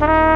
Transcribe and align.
Bye. 0.00 0.33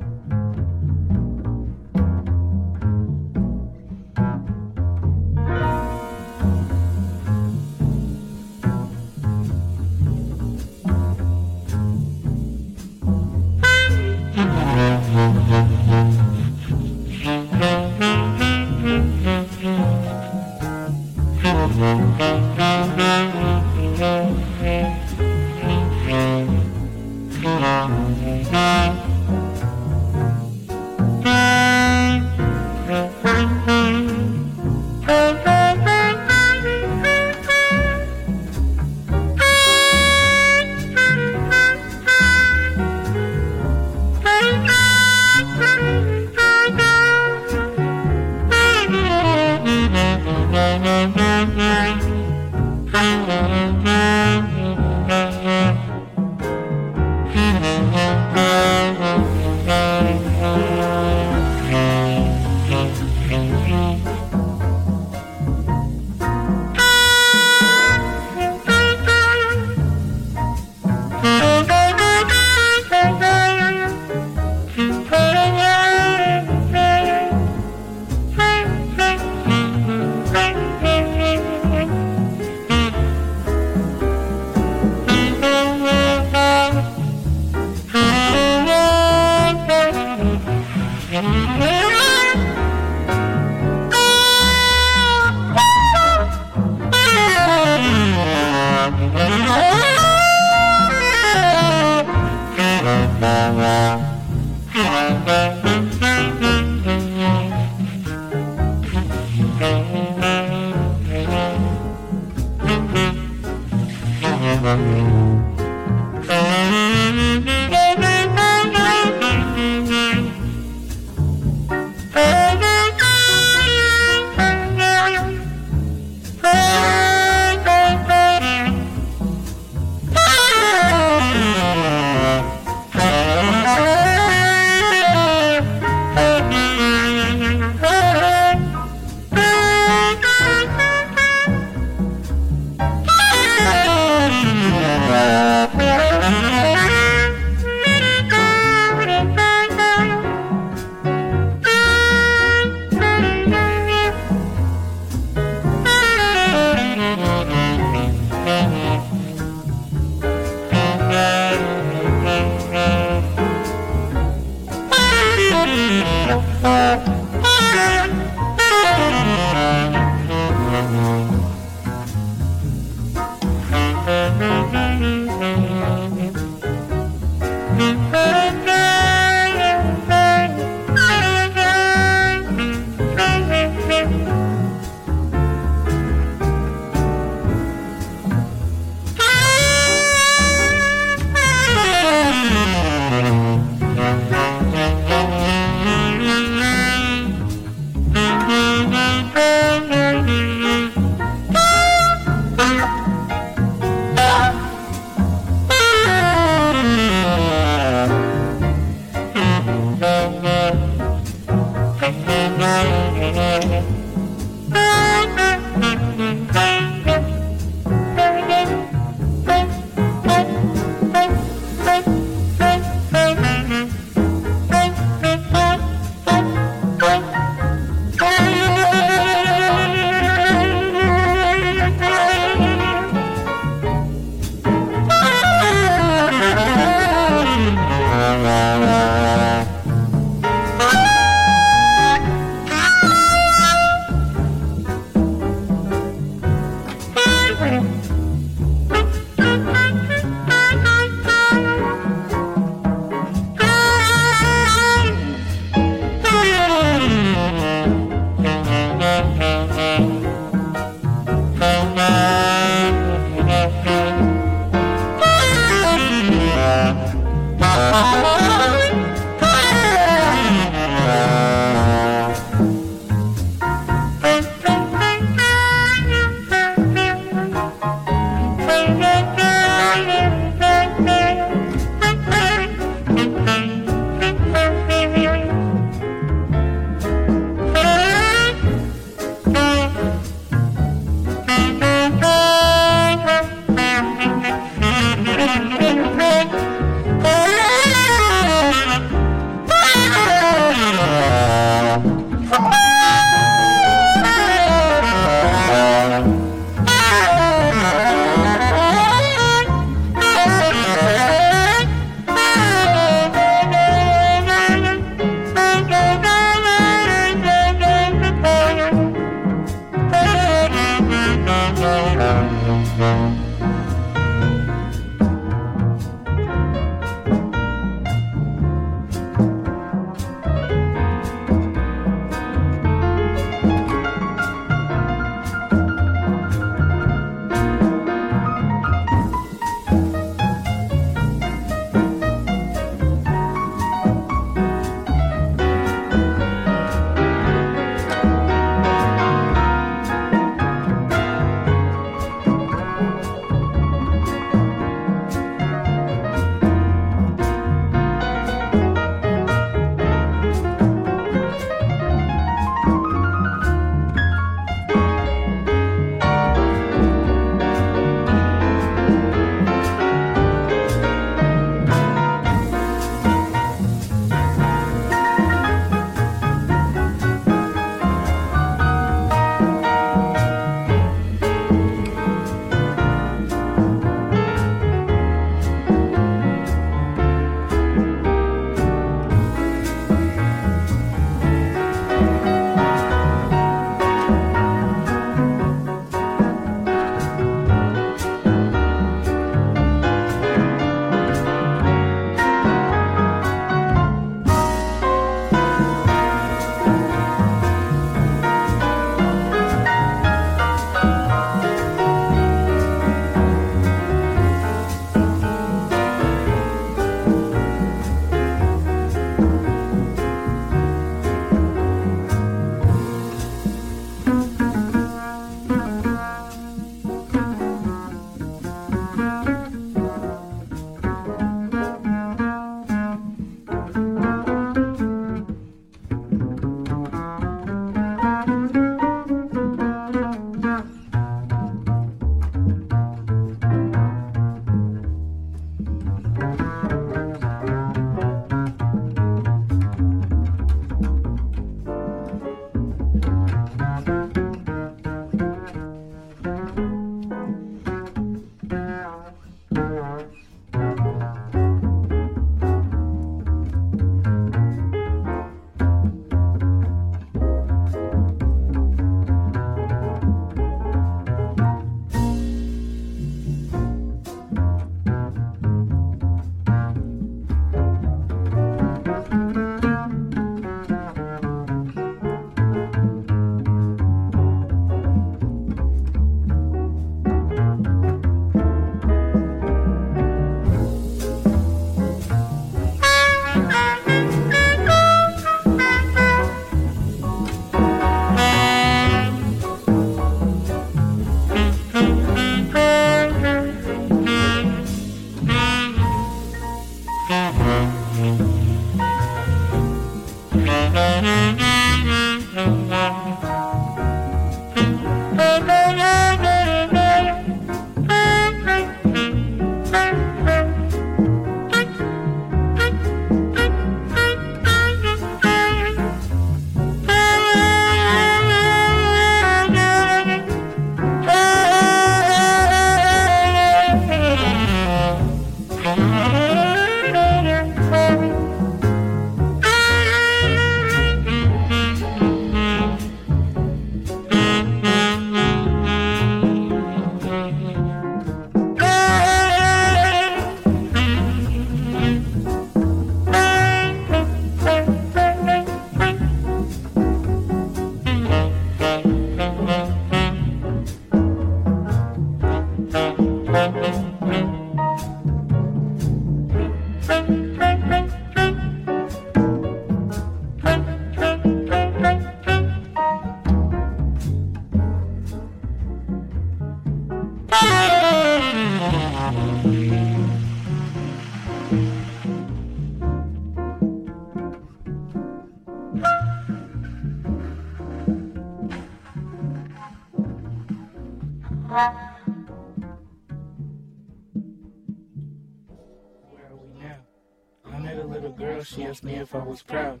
Asked 599.02 599.14
me 599.14 599.20
if 599.20 599.34
I 599.34 599.42
was 599.42 599.62
proud 599.62 600.00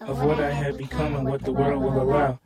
of 0.00 0.22
what 0.22 0.38
I 0.38 0.52
had 0.52 0.78
become 0.78 1.16
and 1.16 1.28
what 1.28 1.42
the 1.42 1.52
world 1.52 1.82
will 1.82 2.00
allow. 2.00 2.38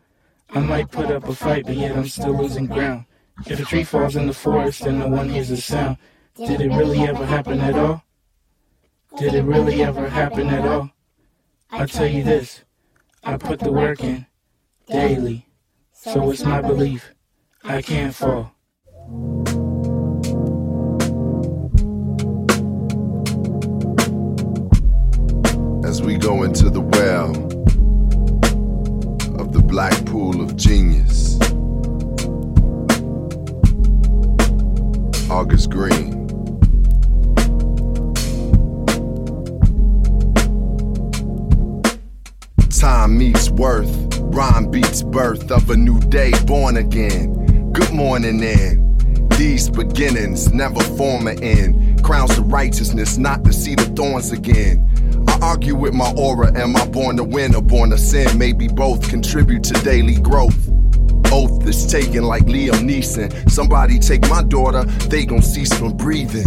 I 0.48 0.60
might 0.60 0.90
put 0.90 1.10
up 1.10 1.28
a 1.28 1.34
fight, 1.34 1.66
but 1.66 1.76
yet 1.76 1.94
I'm 1.96 2.08
still 2.08 2.36
losing 2.36 2.66
ground. 2.66 3.04
If 3.46 3.60
a 3.60 3.64
tree 3.64 3.84
falls 3.84 4.16
in 4.16 4.26
the 4.26 4.32
forest 4.32 4.82
and 4.82 4.98
no 4.98 5.08
one 5.08 5.28
hears 5.28 5.50
a 5.50 5.58
sound, 5.58 5.98
did 6.36 6.60
it 6.60 6.68
really 6.68 7.00
ever 7.00 7.26
happen 7.26 7.60
at 7.60 7.74
all? 7.74 8.02
Did 9.18 9.34
it 9.34 9.42
really 9.42 9.82
ever 9.82 10.08
happen 10.08 10.48
at 10.48 10.66
all? 10.66 10.90
I 11.70 11.84
tell 11.84 12.06
you 12.06 12.22
this, 12.22 12.64
I 13.22 13.36
put 13.36 13.60
the 13.60 13.72
work 13.72 14.02
in 14.02 14.26
daily, 14.88 15.46
so 15.92 16.30
it's 16.30 16.44
my 16.44 16.62
belief 16.62 17.12
I 17.62 17.82
can't 17.82 18.14
fall. 18.14 18.54
We 26.02 26.16
go 26.16 26.42
into 26.42 26.70
the 26.70 26.80
well 26.80 27.30
of 29.40 29.52
the 29.52 29.60
black 29.60 29.92
pool 30.06 30.40
of 30.40 30.56
genius. 30.56 31.38
August 35.30 35.70
Green. 35.70 36.26
Time 42.78 43.18
meets 43.18 43.50
worth, 43.50 43.90
rhyme 44.20 44.70
beats 44.70 45.02
birth 45.02 45.50
of 45.50 45.70
a 45.70 45.76
new 45.76 46.00
day 46.00 46.32
born 46.46 46.76
again. 46.78 47.72
Good 47.72 47.92
morning, 47.92 48.38
then. 48.38 49.28
These 49.38 49.70
beginnings 49.70 50.52
never 50.52 50.80
form 50.80 51.26
an 51.26 51.42
end. 51.42 52.02
Crowns 52.02 52.36
of 52.38 52.52
righteousness, 52.52 53.18
not 53.18 53.44
to 53.44 53.52
see 53.52 53.74
the 53.74 53.84
thorns 53.84 54.32
again. 54.32 54.89
Argue 55.42 55.74
with 55.74 55.94
my 55.94 56.12
aura. 56.16 56.52
Am 56.58 56.76
I 56.76 56.86
born 56.86 57.16
to 57.16 57.24
win 57.24 57.54
or 57.54 57.62
born 57.62 57.90
to 57.90 57.98
sin? 57.98 58.38
Maybe 58.38 58.68
both 58.68 59.08
contribute 59.08 59.64
to 59.64 59.74
daily 59.82 60.16
growth. 60.16 60.68
Oath 61.32 61.66
is 61.66 61.86
taken 61.86 62.24
like 62.24 62.44
Liam 62.44 62.84
Neeson. 62.88 63.50
Somebody 63.50 63.98
take 63.98 64.28
my 64.28 64.42
daughter, 64.42 64.84
they 64.84 65.24
gon' 65.24 65.42
cease 65.42 65.72
from 65.72 65.96
breathing. 65.96 66.46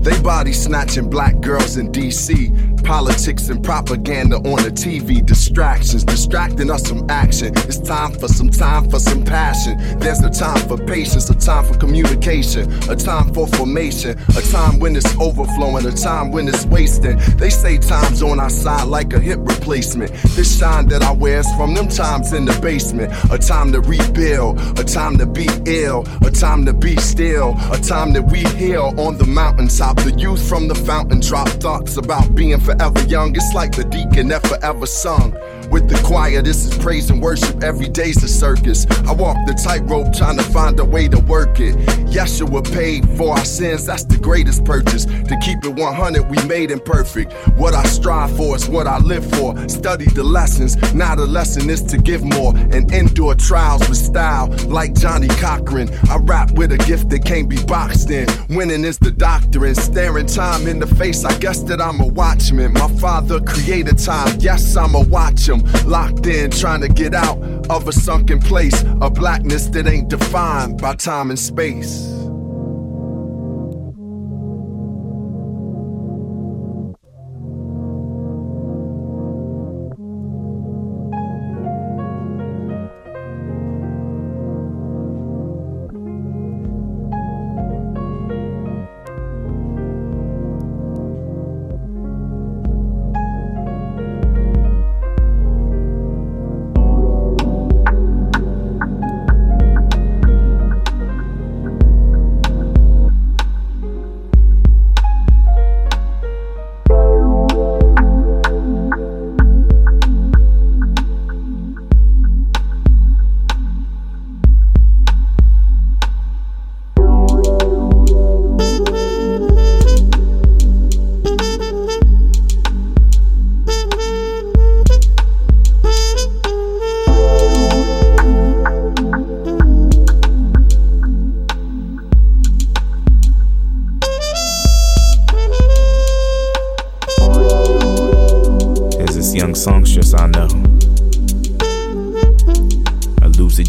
They 0.00 0.18
body 0.22 0.52
snatching 0.52 1.10
black 1.10 1.40
girls 1.40 1.76
in 1.76 1.90
DC. 1.90 2.69
Politics 2.84 3.48
and 3.48 3.62
propaganda 3.62 4.36
on 4.36 4.62
the 4.62 4.70
TV. 4.70 5.24
Distractions 5.24 6.04
distracting 6.04 6.70
us 6.70 6.88
from 6.88 7.08
action. 7.10 7.52
It's 7.68 7.78
time 7.78 8.12
for 8.12 8.28
some 8.28 8.50
time 8.50 8.88
for 8.88 8.98
some 8.98 9.24
passion. 9.24 9.76
There's 9.98 10.20
a 10.20 10.30
time 10.30 10.66
for 10.68 10.78
patience, 10.78 11.28
a 11.30 11.34
time 11.34 11.64
for 11.64 11.76
communication, 11.76 12.72
a 12.90 12.96
time 12.96 13.34
for 13.34 13.46
formation, 13.48 14.18
a 14.36 14.42
time 14.42 14.78
when 14.78 14.96
it's 14.96 15.14
overflowing, 15.18 15.86
a 15.86 15.92
time 15.92 16.32
when 16.32 16.48
it's 16.48 16.64
wasting. 16.66 17.18
They 17.36 17.50
say 17.50 17.78
time's 17.78 18.22
on 18.22 18.40
our 18.40 18.50
side 18.50 18.88
like 18.88 19.12
a 19.12 19.20
hip 19.20 19.40
replacement. 19.42 20.12
This 20.34 20.58
shine 20.58 20.88
that 20.88 21.02
I 21.02 21.12
wear 21.12 21.40
is 21.40 21.52
from 21.56 21.74
them 21.74 21.88
times 21.88 22.32
in 22.32 22.44
the 22.46 22.58
basement. 22.60 23.12
A 23.30 23.38
time 23.38 23.72
to 23.72 23.80
rebuild, 23.80 24.58
a 24.78 24.84
time 24.84 25.18
to 25.18 25.26
be 25.26 25.46
ill, 25.66 26.06
a 26.22 26.30
time 26.30 26.64
to 26.66 26.72
be 26.72 26.96
still, 26.96 27.54
a 27.70 27.78
time 27.78 28.12
that 28.14 28.30
we 28.30 28.38
heal 28.58 28.94
on 28.96 29.18
the 29.18 29.26
mountaintop 29.26 29.80
top. 29.80 30.04
The 30.04 30.12
youth 30.18 30.46
from 30.48 30.68
the 30.68 30.74
fountain 30.74 31.20
drop 31.20 31.48
thoughts 31.48 31.96
about 31.96 32.34
being 32.34 32.60
forever 32.70 33.02
young. 33.02 33.34
It's 33.34 33.52
like 33.54 33.72
the 33.72 33.84
deacon 33.84 34.28
that 34.28 34.46
forever 34.46 34.86
sung 34.86 35.32
with 35.70 35.88
the 35.88 36.00
choir. 36.04 36.42
This 36.42 36.64
is 36.64 36.76
praise 36.78 37.10
and 37.10 37.22
worship. 37.22 37.62
Every 37.62 37.88
day's 37.88 38.22
a 38.22 38.28
circus. 38.28 38.86
I 39.06 39.12
walk 39.12 39.36
the 39.46 39.54
tightrope 39.54 40.12
trying 40.12 40.36
to 40.38 40.44
find 40.44 40.78
a 40.80 40.84
way 40.84 41.08
to 41.08 41.18
work 41.20 41.60
it. 41.60 41.76
Yeshua 42.10 42.62
paid 42.72 43.08
for 43.16 43.32
our 43.36 43.44
sins. 43.44 43.86
That's 43.86 44.04
the 44.04 44.18
greatest 44.18 44.64
purchase. 44.64 45.04
To 45.04 45.38
keep 45.42 45.64
it 45.64 45.74
100, 45.74 46.28
we 46.28 46.42
made 46.46 46.70
imperfect. 46.70 47.32
What 47.56 47.74
I 47.74 47.84
strive 47.84 48.36
for 48.36 48.56
is 48.56 48.68
what 48.68 48.86
I 48.86 48.98
live 48.98 49.28
for. 49.36 49.56
Study 49.68 50.06
the 50.06 50.24
lessons. 50.24 50.76
Now 50.92 51.14
the 51.14 51.26
lesson 51.26 51.70
is 51.70 51.82
to 51.84 51.98
give 51.98 52.24
more 52.24 52.56
and 52.56 52.92
endure 52.92 53.34
trials 53.34 53.88
with 53.88 53.98
style. 53.98 54.48
Like 54.66 54.94
Johnnie 54.94 55.28
Cochran, 55.28 55.88
I 56.10 56.16
rap 56.16 56.50
with 56.52 56.72
a 56.72 56.78
gift 56.78 57.10
that 57.10 57.24
can't 57.24 57.48
be 57.48 57.62
boxed 57.64 58.10
in. 58.10 58.26
Winning 58.48 58.84
is 58.84 58.98
the 58.98 59.10
doctrine. 59.10 59.74
Staring 59.74 60.26
time 60.26 60.66
in 60.66 60.80
the 60.80 60.86
face, 60.86 61.24
I 61.24 61.36
guess 61.38 61.62
that 61.64 61.80
I'm 61.80 62.00
a 62.00 62.06
watchman. 62.06 62.72
My 62.72 62.88
father 62.98 63.40
created 63.40 63.98
time. 63.98 64.36
Yes, 64.40 64.76
I'ma 64.76 65.02
watch 65.04 65.48
him. 65.48 65.59
Locked 65.86 66.26
in, 66.26 66.50
trying 66.50 66.80
to 66.82 66.88
get 66.88 67.14
out 67.14 67.38
of 67.70 67.88
a 67.88 67.92
sunken 67.92 68.40
place. 68.40 68.82
A 69.00 69.10
blackness 69.10 69.66
that 69.68 69.86
ain't 69.86 70.08
defined 70.08 70.80
by 70.80 70.94
time 70.94 71.30
and 71.30 71.38
space. 71.38 72.19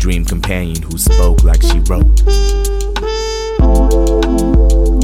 Dream 0.01 0.25
companion 0.25 0.81
who 0.81 0.97
spoke 0.97 1.43
like 1.43 1.61
she 1.61 1.77
wrote. 1.81 2.27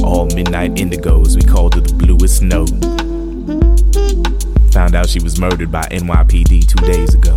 All 0.02 0.26
midnight 0.34 0.74
indigos, 0.74 1.36
we 1.36 1.42
called 1.42 1.76
her 1.76 1.80
the 1.80 1.94
bluest 1.94 2.42
note. 2.42 2.68
Found 4.72 4.96
out 4.96 5.08
she 5.08 5.20
was 5.20 5.38
murdered 5.38 5.70
by 5.70 5.82
NYPD 5.82 6.66
two 6.66 6.84
days 6.84 7.14
ago. 7.14 7.36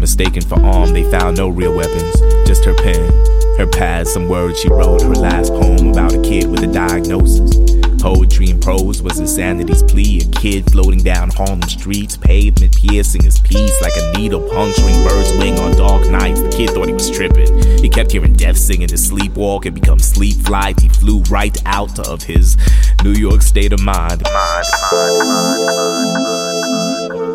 Mistaken 0.00 0.40
for 0.40 0.58
arm, 0.64 0.94
they 0.94 1.04
found 1.10 1.36
no 1.36 1.50
real 1.50 1.76
weapons, 1.76 2.18
just 2.46 2.64
her 2.64 2.74
pen, 2.76 3.12
her 3.58 3.66
pad, 3.66 4.08
some 4.08 4.26
words 4.26 4.58
she 4.58 4.70
wrote, 4.70 5.02
her 5.02 5.14
last 5.14 5.50
poem 5.50 5.88
about 5.88 6.14
a 6.14 6.22
kid 6.22 6.50
with 6.50 6.62
a 6.62 6.66
diagnosis. 6.66 7.77
Poetry 7.98 8.50
and 8.50 8.62
prose 8.62 9.02
was 9.02 9.18
insanity's 9.18 9.82
plea. 9.82 10.20
A 10.20 10.40
kid 10.40 10.70
floating 10.70 11.02
down 11.02 11.30
Harlem 11.30 11.62
streets, 11.62 12.16
pavement 12.16 12.76
piercing 12.76 13.22
his 13.22 13.40
piece 13.40 13.82
like 13.82 13.92
a 13.96 14.18
needle 14.18 14.48
puncturing 14.48 15.02
bird's 15.04 15.32
wing 15.38 15.58
on 15.58 15.76
dark 15.76 16.08
nights. 16.08 16.40
The 16.40 16.50
kid 16.50 16.70
thought 16.70 16.86
he 16.86 16.94
was 16.94 17.10
tripping. 17.10 17.58
He 17.78 17.88
kept 17.88 18.12
hearing 18.12 18.34
death 18.34 18.56
sing 18.56 18.82
in 18.82 18.88
his 18.88 19.10
sleepwalk 19.10 19.66
and 19.66 19.74
become 19.74 19.98
sleep 19.98 20.36
flight. 20.46 20.80
He 20.80 20.88
flew 20.88 21.20
right 21.30 21.56
out 21.66 21.98
of 22.08 22.22
his 22.22 22.56
New 23.02 23.12
York 23.12 23.42
state 23.42 23.72
of 23.72 23.80
mind. 23.80 24.22
mind, 24.22 24.64
mind, 24.92 25.28
mind 27.12 27.27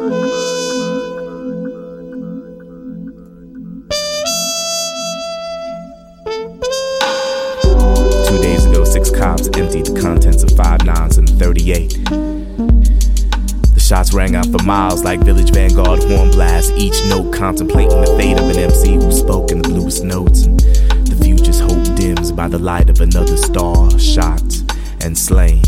shots 13.93 14.11
rang 14.11 14.35
out 14.35 14.47
for 14.47 14.57
miles 14.63 15.03
like 15.03 15.19
Village 15.19 15.51
Vanguard 15.51 16.01
horn 16.05 16.31
blasts, 16.31 16.71
each 16.71 16.95
note 17.09 17.31
contemplating 17.31 18.01
the 18.01 18.07
fate 18.17 18.39
of 18.39 18.49
an 18.49 18.57
MC 18.57 18.95
who 18.95 19.11
spoke 19.11 19.51
in 19.51 19.61
the 19.61 19.69
bluest 19.69 20.03
notes. 20.03 20.47
The 20.47 21.19
future's 21.23 21.59
hope 21.59 21.95
dims 21.95 22.31
by 22.31 22.47
the 22.47 22.57
light 22.57 22.89
of 22.89 23.01
another 23.01 23.37
star, 23.37 23.91
shot 23.99 24.41
and 25.03 25.15
slain. 25.15 25.61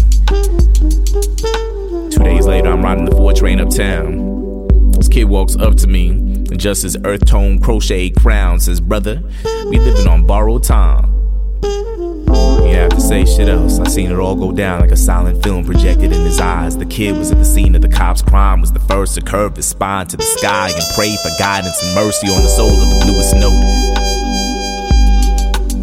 Two 2.09 2.23
days 2.23 2.47
later, 2.47 2.71
I'm 2.71 2.81
riding 2.81 3.05
the 3.05 3.13
four 3.15 3.31
train 3.31 3.59
uptown. 3.59 4.69
This 4.93 5.07
kid 5.07 5.25
walks 5.25 5.55
up 5.57 5.75
to 5.75 5.87
me, 5.87 6.09
and 6.09 6.59
just 6.59 6.81
his 6.81 6.97
earth 7.05 7.27
tone 7.27 7.59
crochet 7.61 8.09
crown 8.09 8.59
says, 8.59 8.81
Brother, 8.81 9.21
we 9.69 9.77
living 9.77 10.07
on 10.07 10.25
borrowed 10.25 10.63
time. 10.63 11.14
Didn't 12.63 12.73
have 12.73 12.89
to 12.91 13.01
say 13.01 13.25
shit 13.25 13.49
else. 13.49 13.79
I 13.79 13.87
seen 13.87 14.11
it 14.11 14.19
all 14.19 14.35
go 14.35 14.51
down 14.51 14.81
like 14.81 14.91
a 14.91 14.97
silent 14.97 15.43
film 15.43 15.65
projected 15.65 16.11
in 16.11 16.21
his 16.21 16.39
eyes. 16.39 16.77
The 16.77 16.85
kid 16.85 17.17
was 17.17 17.31
at 17.31 17.37
the 17.37 17.45
scene 17.45 17.75
of 17.75 17.81
the 17.81 17.89
cop's 17.89 18.21
crime, 18.21 18.61
was 18.61 18.71
the 18.71 18.79
first 18.79 19.15
to 19.15 19.21
curve 19.21 19.55
his 19.55 19.67
spine 19.67 20.07
to 20.07 20.17
the 20.17 20.23
sky 20.23 20.69
and 20.69 20.83
pray 20.95 21.15
for 21.17 21.29
guidance 21.39 21.81
and 21.83 21.95
mercy 21.95 22.27
on 22.27 22.41
the 22.41 22.49
soul 22.49 22.69
of 22.69 22.77
the 22.77 22.99
bluest 23.05 23.35
note. 23.35 23.95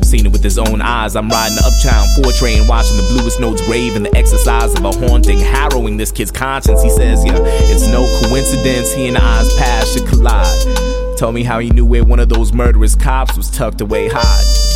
Seen 0.05 0.27
it 0.27 0.33
with 0.33 0.45
his 0.45 0.59
own 0.59 0.83
eyes. 0.83 1.17
I'm 1.17 1.29
riding 1.29 1.57
the 1.57 1.65
uptown 1.65 2.07
four 2.17 2.33
train, 2.33 2.67
watching 2.67 2.97
the 2.99 3.09
bluest 3.15 3.41
note's 3.41 3.67
rave 3.69 3.97
in 3.97 4.03
the 4.03 4.15
exercise 4.15 4.75
of 4.75 4.85
a 4.85 4.93
haunting, 4.93 5.39
harrowing 5.39 5.97
this 5.97 6.13
kid's 6.13 6.31
conscience. 6.31 6.83
He 6.83 6.91
says, 6.91 7.25
Yeah, 7.25 7.39
it's 7.39 7.87
no 7.87 8.05
coincidence 8.27 8.93
he 8.93 9.09
and 9.09 9.17
I's 9.17 9.55
paths 9.57 9.95
should 9.95 10.07
collide. 10.07 11.17
Tell 11.17 11.33
me 11.33 11.43
how 11.45 11.61
he 11.61 11.71
knew 11.71 11.87
where 11.87 12.05
one 12.05 12.21
of 12.21 12.29
those 12.29 12.53
murderous 12.53 12.95
cops 12.95 13.37
was 13.37 13.51
tucked 13.51 13.81
away 13.81 14.09
hide 14.09 14.72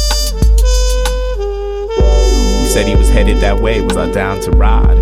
said 2.77 2.87
he 2.87 2.95
was 2.95 3.09
headed 3.09 3.39
that 3.39 3.59
way. 3.59 3.81
Was 3.81 3.97
I 3.97 4.13
down 4.13 4.39
to 4.43 4.51
ride? 4.51 4.99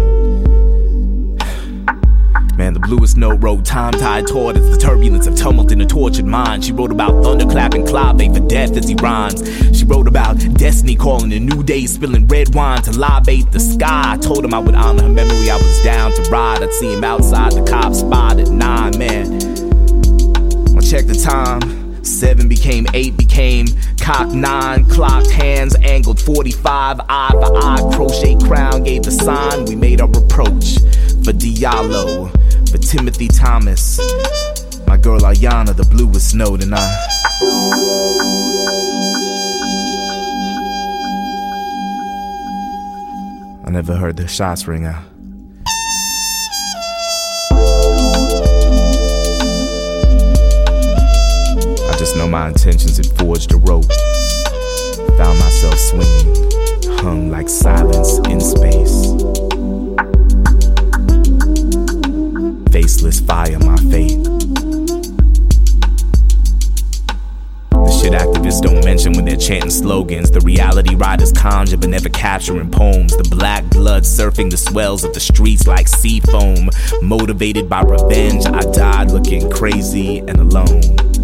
Man, 2.56 2.72
the 2.72 2.78
bluest 2.78 3.16
note 3.16 3.42
wrote 3.42 3.64
time 3.64 3.94
tied 3.94 4.28
toward 4.28 4.56
us, 4.56 4.70
the 4.70 4.76
turbulence 4.80 5.26
of 5.26 5.34
tumult 5.34 5.72
in 5.72 5.80
a 5.80 5.84
tortured 5.84 6.24
mind. 6.24 6.64
She 6.64 6.70
wrote 6.70 6.92
about 6.92 7.24
thunderclap 7.24 7.74
and 7.74 7.84
clave 7.84 8.18
for 8.32 8.46
death 8.46 8.76
as 8.76 8.86
he 8.86 8.94
rhymes. 8.94 9.42
She 9.76 9.84
wrote 9.84 10.06
about 10.06 10.38
destiny 10.54 10.94
calling 10.94 11.32
a 11.32 11.40
new 11.40 11.64
day, 11.64 11.86
spilling 11.86 12.28
red 12.28 12.54
wine 12.54 12.80
to 12.82 12.92
libate 12.92 13.50
the 13.50 13.58
sky. 13.58 14.12
I 14.12 14.18
told 14.18 14.44
him 14.44 14.54
I 14.54 14.60
would 14.60 14.76
honor 14.76 15.02
her 15.02 15.08
memory, 15.08 15.50
I 15.50 15.56
was 15.56 15.82
down 15.82 16.12
to 16.12 16.22
ride. 16.30 16.62
I'd 16.62 16.72
see 16.74 16.94
him 16.94 17.02
outside 17.02 17.54
the 17.54 17.68
cop 17.68 17.92
spot 17.92 18.38
at 18.38 18.50
nine, 18.50 18.96
man. 18.96 19.32
I'll 20.76 20.80
check 20.80 21.06
the 21.06 21.20
time. 21.20 22.04
Seven 22.04 22.48
became 22.48 22.86
eight, 22.94 23.16
became 23.16 23.66
cock 24.04 24.28
nine, 24.28 24.84
clocked 24.90 25.30
hands, 25.30 25.74
angled 25.76 26.20
45, 26.20 27.00
eye 27.08 27.30
for 27.32 27.56
eye, 27.56 27.94
crochet 27.94 28.36
crown 28.36 28.82
gave 28.82 29.02
the 29.02 29.10
sign. 29.10 29.64
We 29.64 29.76
made 29.76 30.02
our 30.02 30.10
approach 30.10 30.74
for 31.24 31.32
Diallo, 31.32 32.30
for 32.70 32.78
Timothy 32.78 33.28
Thomas, 33.28 33.98
my 34.86 34.98
girl 34.98 35.20
Ayana, 35.20 35.74
the 35.74 35.86
bluest 35.86 36.34
note, 36.34 36.62
and 36.62 36.74
I. 36.74 37.06
I 43.66 43.70
never 43.70 43.96
heard 43.96 44.18
the 44.18 44.28
shots 44.28 44.68
ring 44.68 44.84
out. 44.84 45.13
Just 52.04 52.16
know 52.18 52.28
my 52.28 52.48
intentions 52.48 52.98
had 52.98 53.06
forged 53.16 53.50
a 53.54 53.56
rope. 53.56 53.90
Found 55.16 55.38
myself 55.38 55.78
swinging, 55.78 56.98
hung 56.98 57.30
like 57.30 57.48
silence 57.48 58.18
in 58.28 58.42
space. 58.42 59.06
Faceless 62.70 63.20
fire, 63.20 63.58
my 63.60 63.76
fate. 63.90 64.22
The 67.70 67.98
shit 67.98 68.12
activists 68.12 68.60
don't 68.60 68.84
mention 68.84 69.14
when 69.14 69.24
they're 69.24 69.38
chanting 69.38 69.70
slogans. 69.70 70.30
The 70.30 70.40
reality 70.40 70.96
riders 70.96 71.32
conjure 71.32 71.78
but 71.78 71.88
never 71.88 72.10
capturing 72.10 72.70
poems. 72.70 73.16
The 73.16 73.26
black 73.30 73.64
blood 73.70 74.02
surfing 74.02 74.50
the 74.50 74.58
swells 74.58 75.04
of 75.04 75.14
the 75.14 75.20
streets 75.20 75.66
like 75.66 75.88
sea 75.88 76.20
foam. 76.20 76.68
Motivated 77.00 77.70
by 77.70 77.80
revenge, 77.80 78.44
I 78.44 78.60
died 78.72 79.10
looking 79.10 79.50
crazy 79.50 80.18
and 80.18 80.36
alone 80.36 81.14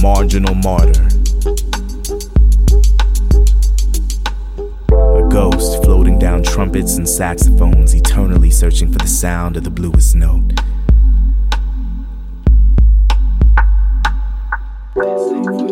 marginal 0.00 0.54
martyr. 0.54 1.06
A 4.92 5.28
ghost 5.28 5.82
floating 5.82 6.18
down 6.18 6.42
trumpets 6.42 6.96
and 6.96 7.08
saxophones, 7.08 7.94
eternally 7.94 8.50
searching 8.50 8.90
for 8.90 8.98
the 8.98 9.08
sound 9.08 9.56
of 9.56 9.64
the 9.64 9.70
bluest 9.70 10.16
note. 10.16 10.52
Thank 14.94 15.60
you. 15.60 15.69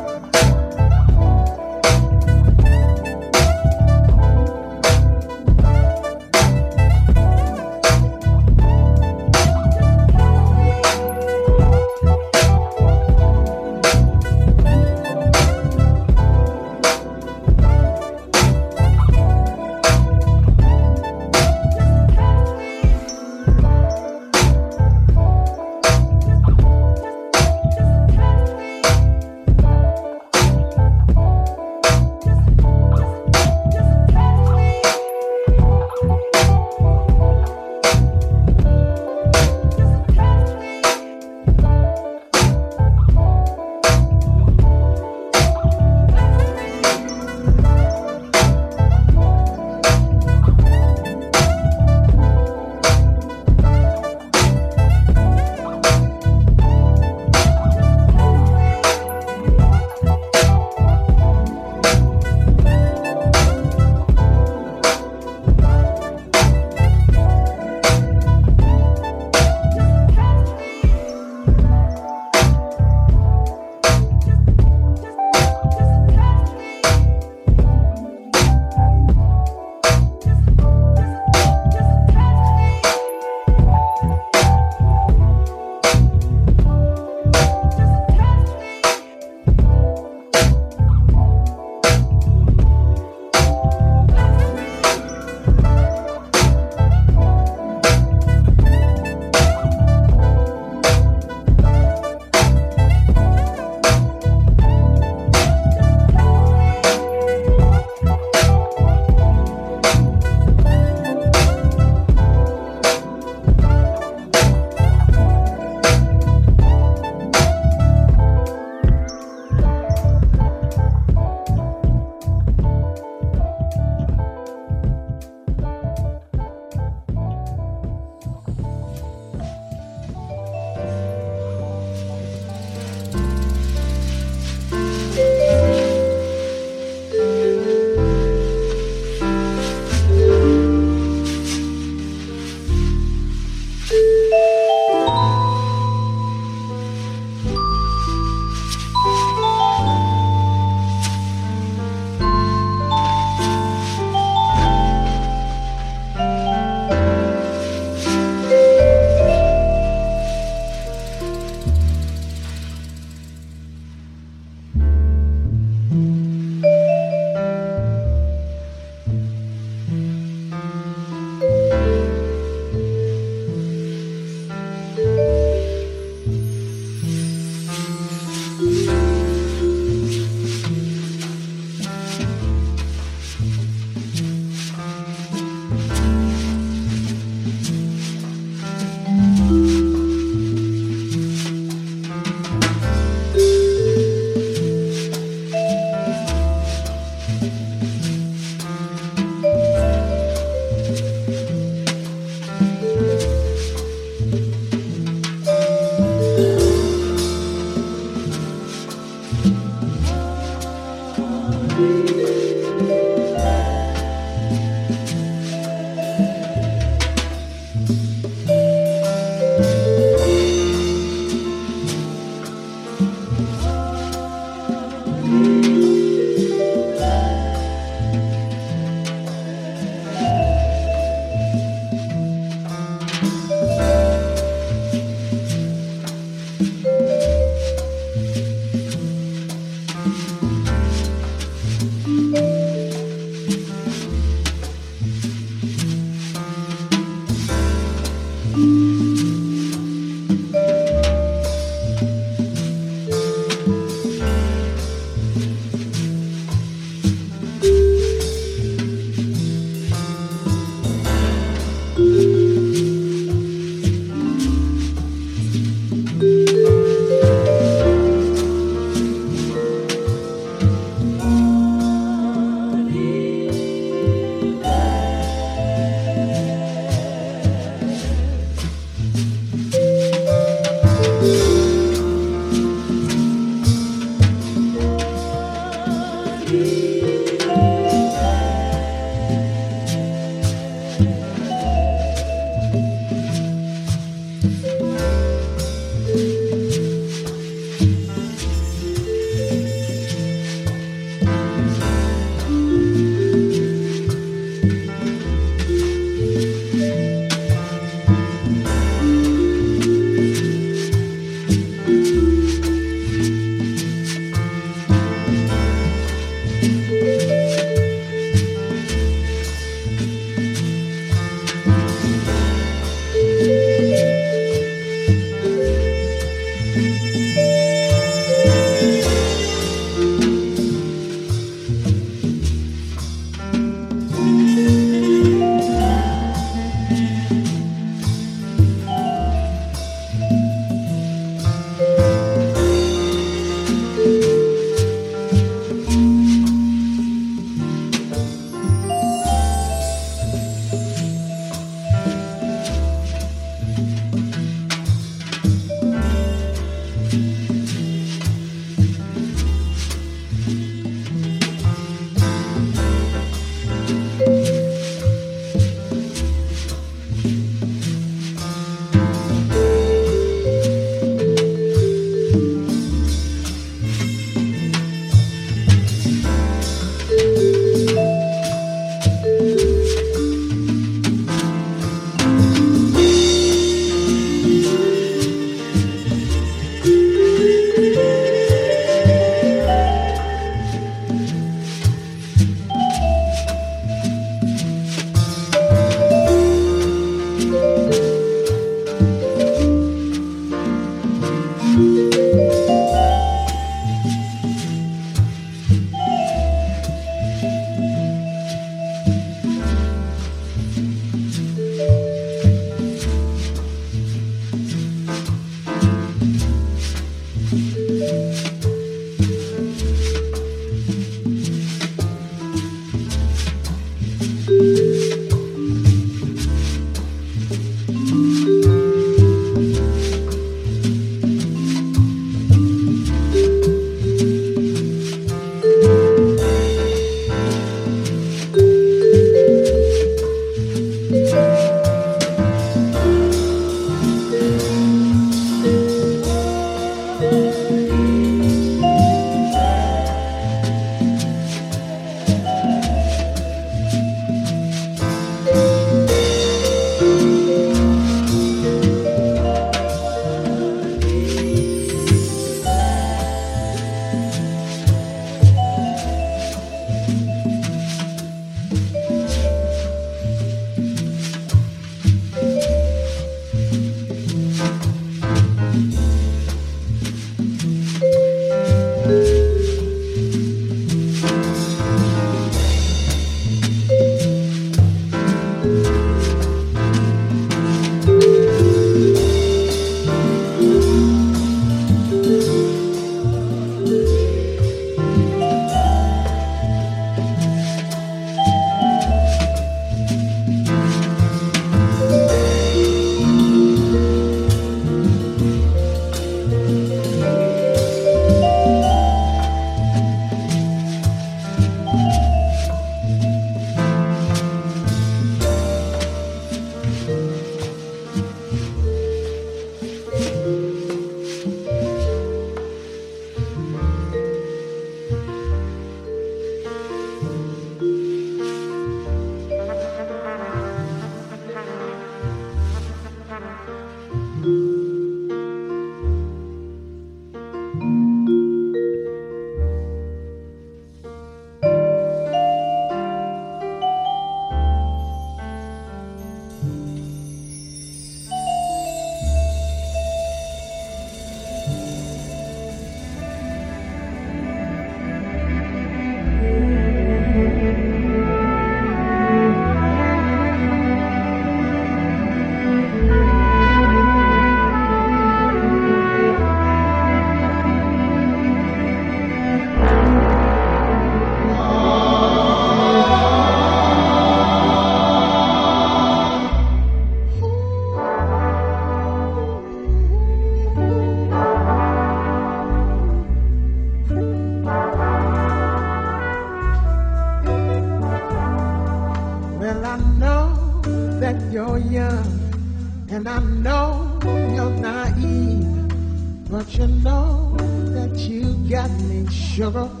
sugar 599.51 600.00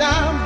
down. 0.00 0.39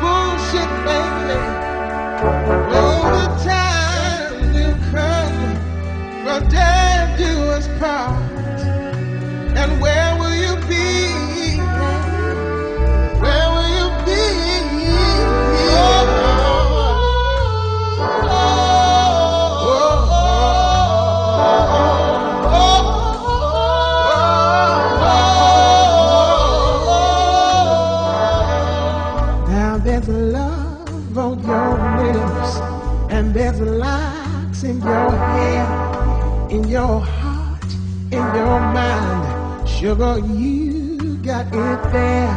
Sugar, 39.95 40.19
you 40.27 41.19
got 41.19 41.47
it 41.47 41.93
there. 41.93 42.35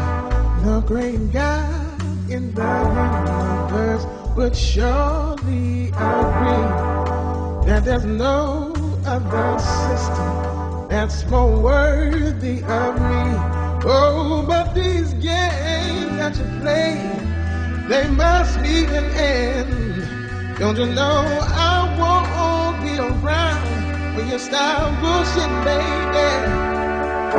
The 0.64 0.80
great 0.86 1.32
God 1.32 2.04
in 2.30 2.54
the 2.54 2.62
universe 2.62 4.06
would 4.36 4.56
surely 4.56 5.88
agree 5.88 6.70
that 7.66 7.82
there's 7.84 8.06
no 8.06 8.76
other 9.08 9.58
system 9.58 10.88
that's 10.88 11.26
more 11.32 11.60
worthy 11.60 12.62
of 12.62 12.94
me. 13.02 13.26
Oh, 13.90 14.46
but 14.48 14.76
these 14.76 15.16
games 15.16 16.14
that 16.20 16.38
you 16.38 16.46
play, 16.62 16.94
they 17.90 18.08
must 18.12 18.62
be 18.62 18.86
an 18.86 19.06
end. 19.16 20.60
Don't 20.60 20.78
you 20.78 20.86
know 20.86 21.26
I 21.42 21.90
won't 21.98 22.84
be 22.84 23.00
around 23.00 24.16
when 24.16 24.28
you 24.28 24.38
start 24.38 25.02
bullshit, 25.02 25.50
baby? 25.66 26.67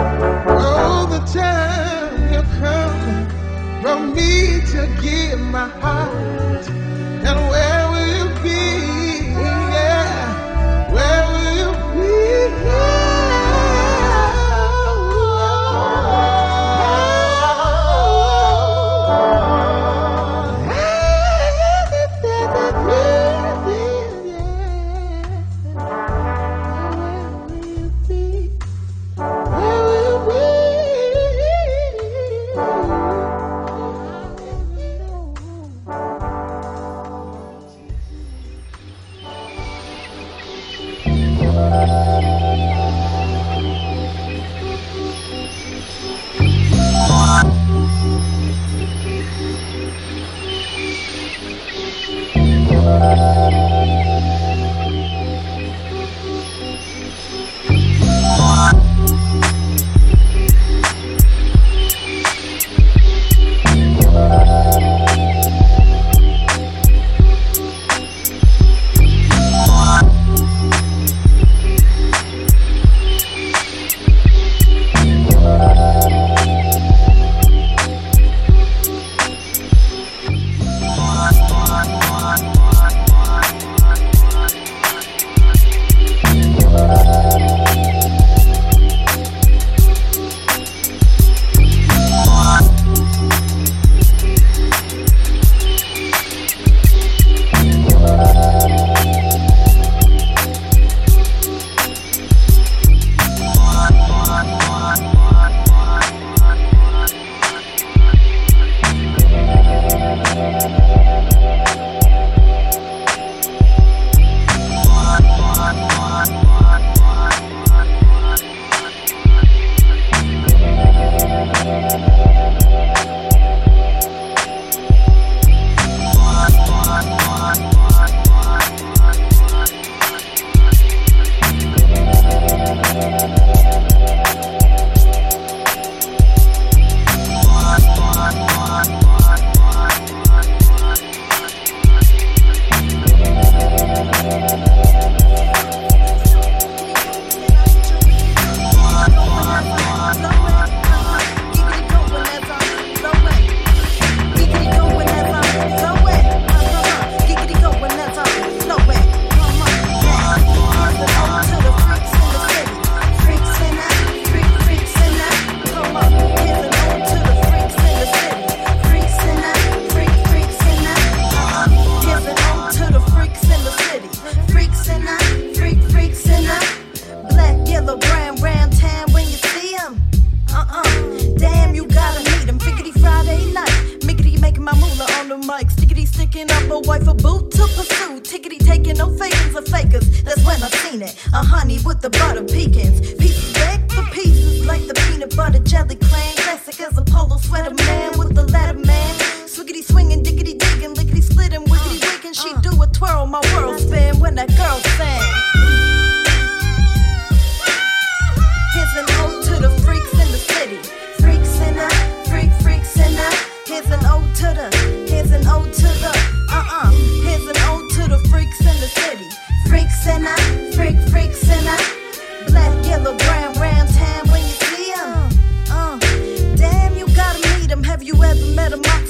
Oh, 0.00 1.06
the 1.10 1.18
time 1.32 2.30
will 2.30 2.42
come 2.60 3.82
from 3.82 4.14
me 4.14 4.60
to 4.72 4.86
give 5.02 5.40
my 5.40 5.68
heart. 5.80 6.47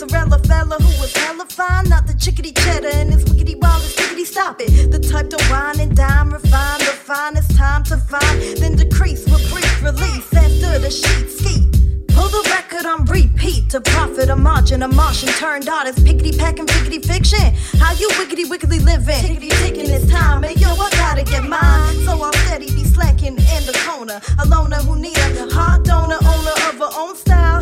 Mozzarella 0.01 0.39
fella 0.47 0.77
who 0.77 1.01
was 1.01 1.13
hella 1.17 1.45
fine? 1.47 1.89
Not 1.89 2.07
the 2.07 2.15
chickadee 2.15 2.53
cheddar 2.53 2.89
and 2.89 3.13
his 3.13 3.25
wickety 3.25 3.57
wild 3.61 3.83
stickety 3.83 4.25
stop 4.25 4.61
it. 4.61 4.93
The 4.93 4.99
type 4.99 5.29
to 5.31 5.39
wine 5.51 5.81
and 5.81 5.97
dime, 5.97 6.33
refine 6.33 6.79
the 6.79 6.93
finest 6.93 7.57
time 7.57 7.83
to 7.85 7.97
find, 7.97 8.41
then 8.59 8.77
decrease 8.77 9.25
with 9.25 9.51
brief 9.51 9.83
release 9.83 10.33
after 10.35 10.79
the 10.79 10.91
sheet 10.91 11.31
ski. 11.31 11.69
Pull 12.15 12.29
the 12.29 12.49
record 12.51 12.87
on 12.87 13.07
repeat 13.07 13.71
to 13.71 13.81
profit 13.81 14.29
a 14.29 14.37
margin. 14.37 14.83
A 14.83 14.89
Martian 14.89 15.31
turned 15.31 15.69
artist, 15.69 16.05
pickety 16.05 16.37
packing, 16.37 16.67
pickety 16.67 17.01
fiction. 17.01 17.53
How 17.81 17.93
you 17.95 18.09
wickety 18.21 18.49
wickedly 18.49 18.79
living? 18.79 19.23
Tickety 19.27 19.51
ticking 19.63 19.89
this 19.89 20.09
time, 20.09 20.45
and 20.45 20.61
yo, 20.61 20.69
I 20.71 20.91
gotta 20.91 21.25
get 21.25 21.45
mine. 21.45 21.95
So 22.05 22.23
I'll 22.23 22.33
steady 22.47 22.67
be 22.67 22.85
slacking 22.85 23.37
in 23.37 23.63
the 23.67 23.77
corner. 23.87 24.21
A 24.39 24.47
loner 24.47 24.77
who 24.77 24.97
need 24.97 25.19
a 25.19 25.53
heart 25.53 25.85
donor, 25.85 26.19
owner 26.23 26.57
of 26.69 26.79
her 26.79 26.91
own 26.97 27.17
style. 27.17 27.58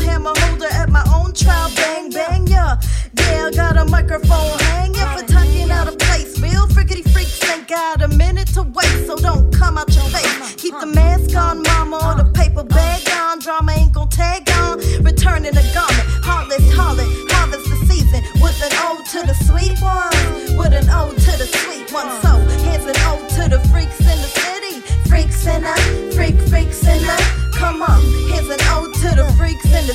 Trial. 1.37 1.71
Bang, 1.77 2.11
bang, 2.11 2.47
yeah. 2.47 2.81
Yeah, 3.15 3.47
I 3.47 3.51
got 3.51 3.77
a 3.77 3.85
microphone 3.85 4.59
hanging 4.73 4.95
for 4.95 5.25
tucking 5.27 5.71
out 5.71 5.89
of 5.89 5.99
place. 5.99 6.41
Real 6.41 6.67
frickety 6.69 7.05
freaks 7.13 7.39
ain't 7.51 7.69
got 7.69 8.03
a 8.03 8.09
minute 8.09 8.49
to 8.55 8.63
wait, 8.63 9.07
so 9.07 9.17
don't 9.17 9.53
come 9.53 9.79
out 9.79 9.95
your 9.95 10.05
face. 10.05 10.55
Keep 10.57 10.81
the 10.81 10.87
mask 10.87 11.37
on, 11.37 11.63
mama, 11.63 11.97
or 11.97 12.15
the 12.23 12.31
paper 12.33 12.65
bag 12.65 13.03
on. 13.21 13.39
Drama 13.41 13.73
ain't 13.73 13.93
gon' 13.93 14.09
tag 14.09 14.49
on. 14.51 14.79
Returning 15.05 15.53
the 15.53 15.65
garment, 15.75 16.07
heartless 16.25 16.65
harlot, 16.73 17.09
harvest 17.31 17.69
the 17.69 17.77
season 17.87 18.23
with 18.41 18.57
an 18.63 18.73
ode 18.89 19.05
to 19.07 19.21
the 19.27 19.35
sweet 19.45 19.77
one, 19.81 20.57
with 20.57 20.73
an 20.73 20.89
ode 20.89 21.17
to 21.19 21.33
the 21.37 21.47
sweet 21.61 21.93
one. 21.93 22.09
So 22.23 22.33
here's 22.65 22.85
an 22.85 22.97
ode 23.11 23.29
to 23.37 23.49
the 23.49 23.61
freaks 23.69 24.01
in 24.01 24.19
the 24.25 24.33
city, 24.41 24.81
freaks 25.09 25.47
in 25.47 25.63
the, 25.63 26.13
freak, 26.15 26.37
freaks 26.49 26.86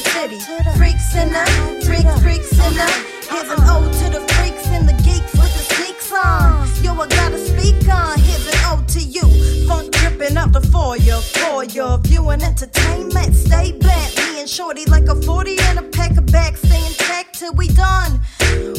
city, 0.01 0.39
freaks 0.77 1.15
in 1.15 1.29
the, 1.31 1.45
freak, 1.85 2.07
freaks 2.21 2.51
in 2.53 2.73
the. 2.73 3.11
An 3.51 3.59
ode 3.67 3.91
to 3.91 4.09
the 4.09 4.21
freaks 4.35 4.67
and 4.67 4.87
the 4.87 4.93
geeks 5.03 5.33
with 5.33 5.51
the 5.57 5.75
sneaks 5.75 6.11
on. 6.13 6.67
Yo, 6.83 6.93
I 6.93 7.07
gotta 7.07 7.37
speak 7.37 7.87
on. 7.89 8.17
Here's 8.19 8.47
an 8.47 8.59
ode 8.71 8.87
to 8.89 9.01
you. 9.01 9.23
Funk 9.67 9.91
dripping 9.91 10.37
up 10.37 10.53
the 10.53 10.61
foyer 10.61 11.19
for 11.19 11.65
your 11.65 11.97
viewing 11.97 12.41
entertainment. 12.41 13.35
Stay 13.35 13.73
bent, 13.73 14.17
me 14.17 14.39
and 14.39 14.49
Shorty 14.49 14.85
like 14.85 15.07
a 15.09 15.15
40 15.15 15.57
and 15.67 15.79
a 15.79 15.83
pack 15.83 16.15
of 16.17 16.25
bags. 16.27 16.61
Stay 16.61 16.85
intact 16.85 17.39
till 17.39 17.53
we 17.53 17.67
done. 17.69 18.21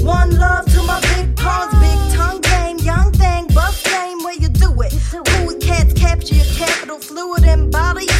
One 0.01 0.39
love 0.39 0.64
to 0.73 0.83
my 0.85 1.01
big 1.14 1.37
pawns, 1.37 1.75
big 1.81 2.16
tongue 2.16 2.41
game, 2.41 2.79
young 2.79 3.12
thing, 3.12 3.47
buff 3.49 3.85
game 3.85 4.23
where 4.23 4.35
you 4.35 4.49
do 4.49 4.70
it. 4.81 4.93
Cool 5.11 5.55
cats 5.61 5.93
capture 5.93 6.35
your 6.35 6.47
capital 6.55 6.99
fluid 6.99 7.45
and. 7.45 7.73
Boisterous 7.73 8.11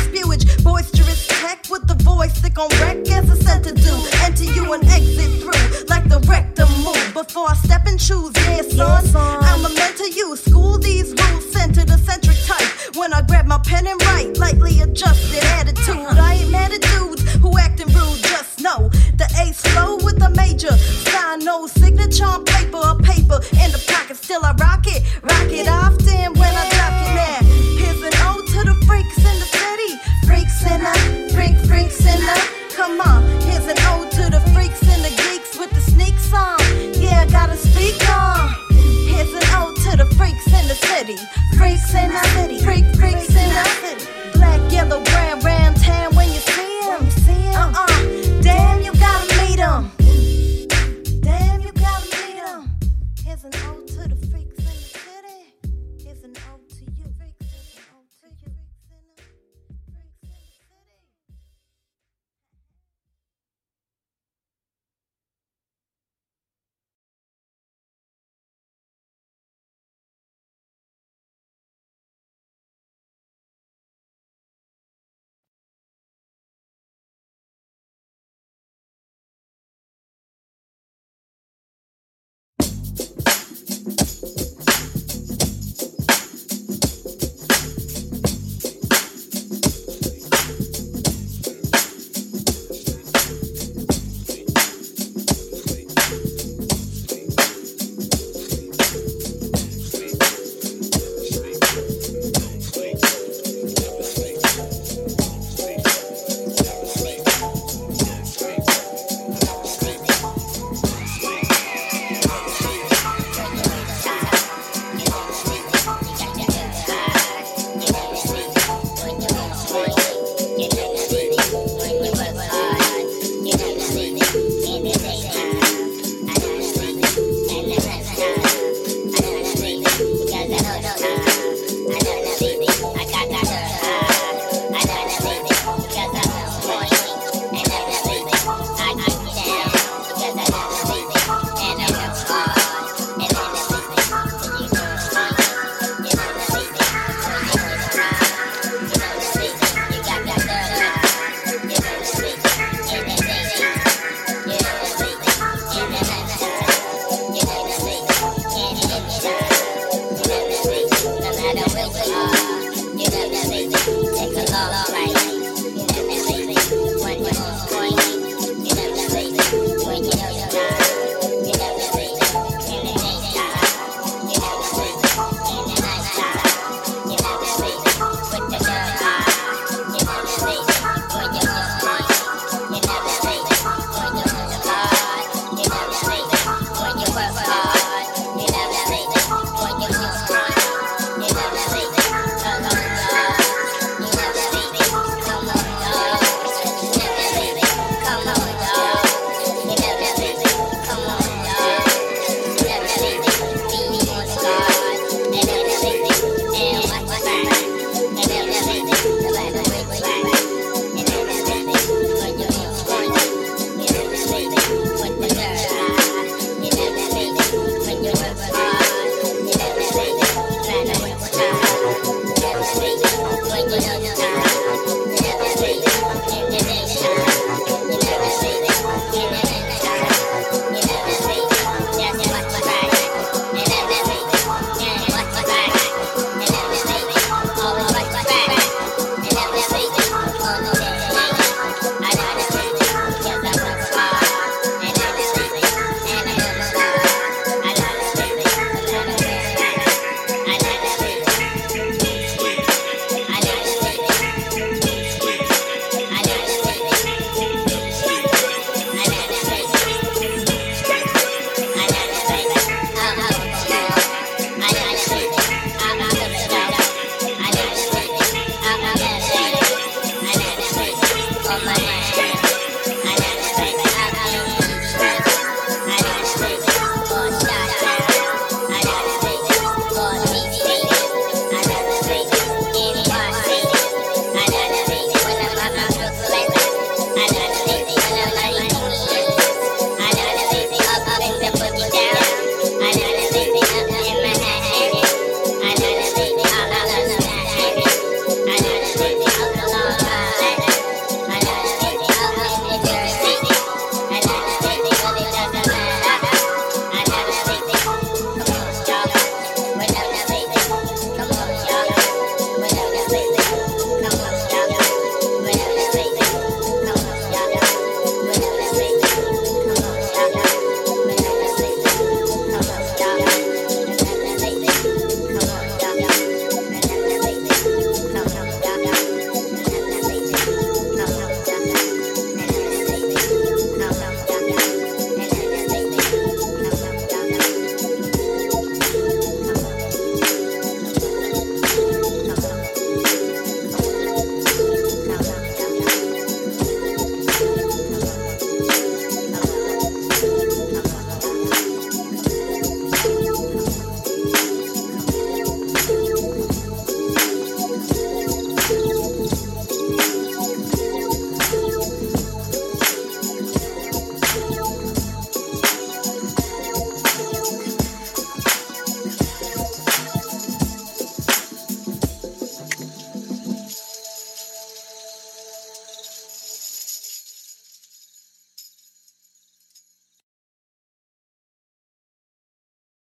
tech 2.13 2.29
with 2.29 2.35
the 2.35 2.41
voice 2.41 2.41
thick 2.41 2.59
on 2.59 2.69
wreck 2.81 3.09
as 3.11 3.31
I 3.31 3.35
said 3.35 3.65
to 3.65 3.73
do. 3.73 3.95
Enter 4.25 4.45
you 4.45 4.73
and 4.73 4.85
exit 4.85 5.41
through 5.41 5.87
like 5.89 6.09
the 6.09 6.21
rectum 6.29 6.69
move. 6.85 7.13
Before 7.15 7.51
I 7.51 7.55
step 7.55 7.87
and 7.87 7.99
choose, 7.99 8.33
yeah, 8.37 8.63
son. 8.63 9.45
I'm 9.45 9.65
a 9.65 9.69
mentor 9.75 10.07
you. 10.07 10.37
School 10.37 10.79
these 10.79 11.15
rules, 11.19 11.53
center 11.53 11.85
the 11.85 11.99
centric 11.99 12.39
type. 12.47 12.97
When 12.97 13.13
I 13.13 13.23
grab 13.23 13.47
my 13.47 13.59
pen 13.59 13.87
and 13.87 14.01
write, 14.03 14.37
likely 14.39 14.81
adjusted 14.81 15.32